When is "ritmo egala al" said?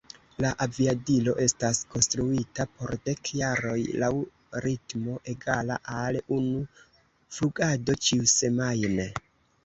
4.65-6.17